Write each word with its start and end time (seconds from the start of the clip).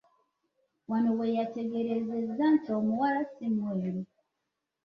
Wano 0.89 1.09
we 1.17 1.25
yategeerezza 1.37 2.43
nti 2.55 2.69
omuwala 2.77 3.21
ssi 3.27 3.47
mweru. 3.55 4.01